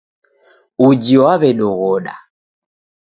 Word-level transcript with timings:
Uji 0.85 1.15
waw'edoghoda. 1.23 2.15